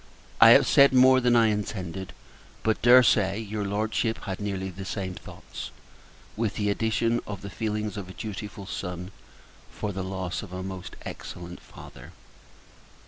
[0.41, 2.11] I have said more than I intended;
[2.63, 5.69] but dare say, your Lordship had nearly the same thoughts
[6.35, 9.11] with the addition of the feelings of a dutiful Son,
[9.69, 12.13] for the loss of a most excellent Father.